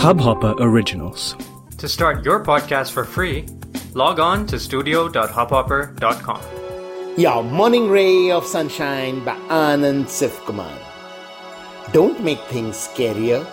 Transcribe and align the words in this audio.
Hubhopper 0.00 0.56
Originals. 0.60 1.36
To 1.76 1.86
start 1.86 2.24
your 2.24 2.42
podcast 2.42 2.90
for 2.92 3.04
free, 3.04 3.44
log 3.92 4.18
on 4.18 4.46
to 4.46 4.58
studio.hubhopper.com. 4.58 6.40
Your 7.18 7.42
morning 7.44 7.90
ray 7.90 8.30
of 8.30 8.46
sunshine 8.46 9.22
by 9.26 9.36
Anand 9.50 10.06
Sivkumar. 10.06 10.72
Don't 11.92 12.24
make 12.24 12.40
things 12.44 12.76
scarier. 12.76 13.44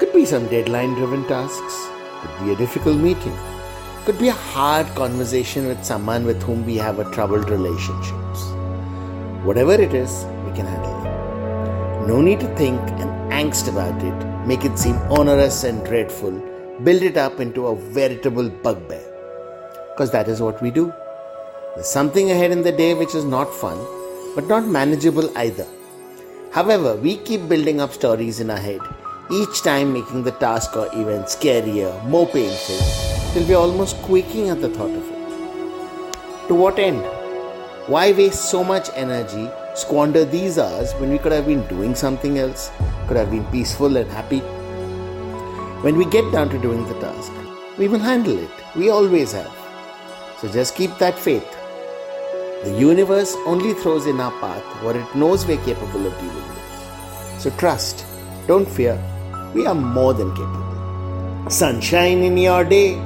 Could 0.00 0.14
be 0.14 0.24
some 0.24 0.46
deadline 0.46 0.94
driven 0.94 1.26
tasks, 1.26 1.76
could 2.22 2.46
be 2.46 2.52
a 2.54 2.56
difficult 2.56 2.96
meeting, 2.96 3.36
could 4.06 4.18
be 4.18 4.28
a 4.28 4.40
hard 4.54 4.86
conversation 4.94 5.66
with 5.66 5.84
someone 5.84 6.24
with 6.24 6.42
whom 6.42 6.64
we 6.64 6.78
have 6.78 7.00
a 7.00 7.10
troubled 7.12 7.50
relationships. 7.50 8.46
Whatever 9.44 9.74
it 9.74 9.92
is, 9.92 10.24
we 10.46 10.52
can 10.56 10.64
handle 10.64 10.96
it. 11.04 12.08
No 12.08 12.22
need 12.22 12.40
to 12.40 12.48
think 12.56 12.80
and 12.92 13.10
angst 13.30 13.68
about 13.68 14.02
it, 14.02 14.37
make 14.48 14.64
it 14.64 14.78
seem 14.78 14.96
onerous 15.10 15.64
and 15.64 15.84
dreadful, 15.84 16.32
build 16.82 17.02
it 17.02 17.18
up 17.18 17.38
into 17.38 17.66
a 17.66 17.76
veritable 17.96 18.48
bugbear. 18.48 19.04
Because 19.90 20.10
that 20.12 20.26
is 20.26 20.40
what 20.40 20.62
we 20.62 20.70
do. 20.70 20.90
There's 21.74 21.90
something 21.90 22.30
ahead 22.30 22.50
in 22.50 22.62
the 22.62 22.72
day 22.72 22.94
which 22.94 23.14
is 23.14 23.26
not 23.26 23.52
fun, 23.52 23.78
but 24.34 24.46
not 24.46 24.66
manageable 24.66 25.36
either. 25.36 25.66
However, 26.50 26.96
we 26.96 27.18
keep 27.18 27.46
building 27.46 27.82
up 27.82 27.92
stories 27.92 28.40
in 28.40 28.48
our 28.48 28.56
head, 28.56 28.80
each 29.30 29.60
time 29.60 29.92
making 29.92 30.22
the 30.22 30.32
task 30.46 30.74
or 30.76 30.86
event 30.94 31.26
scarier, 31.26 31.92
more 32.06 32.26
painful, 32.26 32.80
till 33.34 33.46
we're 33.46 33.62
almost 33.66 33.96
quaking 33.96 34.48
at 34.48 34.62
the 34.62 34.70
thought 34.70 34.96
of 35.02 35.10
it. 35.12 36.48
To 36.48 36.54
what 36.54 36.78
end? 36.78 37.04
Why 37.86 38.12
waste 38.12 38.50
so 38.50 38.64
much 38.64 38.88
energy, 38.94 39.50
squander 39.75 40.25
these 40.25 40.57
hours 40.57 40.93
when 40.93 41.09
we 41.11 41.17
could 41.17 41.31
have 41.31 41.47
been 41.47 41.65
doing 41.67 41.95
something 41.95 42.37
else, 42.37 42.71
could 43.07 43.17
have 43.17 43.31
been 43.31 43.45
peaceful 43.45 43.97
and 43.97 44.09
happy? 44.09 44.39
When 45.85 45.97
we 45.97 46.05
get 46.05 46.31
down 46.31 46.49
to 46.49 46.59
doing 46.59 46.85
the 46.87 46.99
task, 46.99 47.31
we 47.77 47.87
will 47.87 47.99
handle 47.99 48.37
it. 48.37 48.49
We 48.75 48.89
always 48.89 49.33
have. 49.33 49.51
So 50.39 50.47
just 50.49 50.75
keep 50.75 50.97
that 50.97 51.17
faith. 51.17 51.49
The 52.63 52.75
universe 52.79 53.35
only 53.45 53.73
throws 53.73 54.05
in 54.05 54.19
our 54.19 54.31
path 54.39 54.63
what 54.83 54.95
it 54.95 55.15
knows 55.15 55.45
we're 55.45 55.63
capable 55.65 56.05
of 56.07 56.13
dealing 56.19 56.35
with. 56.35 57.39
So 57.39 57.49
trust, 57.51 58.05
don't 58.47 58.67
fear, 58.67 58.97
we 59.53 59.65
are 59.65 59.75
more 59.75 60.13
than 60.13 60.31
capable. 60.35 61.49
Sunshine 61.49 62.23
in 62.23 62.37
your 62.37 62.63
day. 62.63 62.99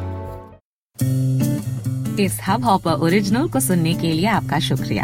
इस 2.20 2.40
hub 2.48 2.64
hopper 2.66 2.92
original 3.06 3.48
को 3.54 3.60
सुनने 3.60 3.94
के 3.94 4.12
लिए 4.12 4.28
आपका 4.28 4.60
शुक्रिया 4.68 5.04